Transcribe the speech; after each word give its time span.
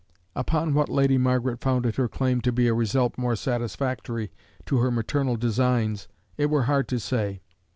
Upon 0.35 0.73
what 0.73 0.89
Lady 0.89 1.19
Margaret 1.19 1.61
founded 1.61 1.97
her 1.97 2.07
claim 2.07 2.41
to 2.41 2.67
a 2.67 2.73
result 2.73 3.19
more 3.19 3.35
satisfactory 3.35 4.31
to 4.65 4.79
her 4.79 4.89
maternal 4.89 5.35
designs, 5.37 6.07
it 6.37 6.47
were 6.49 6.63
hard 6.63 6.87
to 6.87 6.99
say. 6.99 7.43